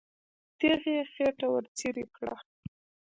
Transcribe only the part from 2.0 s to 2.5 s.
کړه.